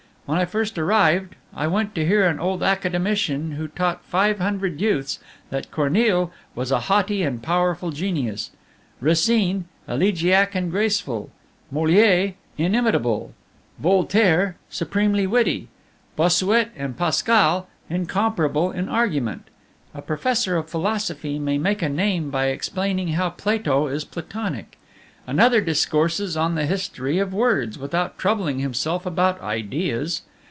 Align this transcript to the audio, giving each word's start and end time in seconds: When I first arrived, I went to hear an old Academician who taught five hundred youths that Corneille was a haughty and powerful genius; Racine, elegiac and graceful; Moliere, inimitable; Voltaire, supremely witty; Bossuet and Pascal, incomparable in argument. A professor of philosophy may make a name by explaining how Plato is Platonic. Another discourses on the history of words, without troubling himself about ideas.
When 0.27 0.39
I 0.39 0.45
first 0.45 0.77
arrived, 0.77 1.35
I 1.53 1.67
went 1.67 1.93
to 1.95 2.05
hear 2.05 2.25
an 2.25 2.39
old 2.39 2.63
Academician 2.63 3.53
who 3.53 3.67
taught 3.67 4.05
five 4.05 4.39
hundred 4.39 4.79
youths 4.79 5.19
that 5.49 5.71
Corneille 5.71 6.31
was 6.55 6.71
a 6.71 6.79
haughty 6.87 7.21
and 7.21 7.43
powerful 7.43 7.91
genius; 7.91 8.51
Racine, 9.01 9.65
elegiac 9.89 10.55
and 10.55 10.71
graceful; 10.71 11.31
Moliere, 11.69 12.35
inimitable; 12.57 13.33
Voltaire, 13.77 14.55
supremely 14.69 15.27
witty; 15.27 15.67
Bossuet 16.15 16.69
and 16.77 16.95
Pascal, 16.95 17.67
incomparable 17.89 18.71
in 18.71 18.87
argument. 18.87 19.49
A 19.93 20.01
professor 20.01 20.55
of 20.55 20.69
philosophy 20.69 21.39
may 21.39 21.57
make 21.57 21.81
a 21.81 21.89
name 21.89 22.29
by 22.29 22.45
explaining 22.45 23.09
how 23.09 23.31
Plato 23.31 23.87
is 23.87 24.05
Platonic. 24.05 24.77
Another 25.27 25.61
discourses 25.61 26.35
on 26.35 26.55
the 26.55 26.65
history 26.65 27.19
of 27.19 27.31
words, 27.31 27.77
without 27.77 28.17
troubling 28.17 28.57
himself 28.57 29.05
about 29.05 29.39
ideas. 29.39 30.23